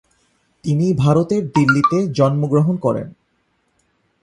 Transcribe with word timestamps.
তিনি 0.63 0.87
ভারতের 0.93 1.43
দিল্লীতে 1.47 1.97
জন্মগ্রহণ 2.07 2.75
করেন। 2.77 3.07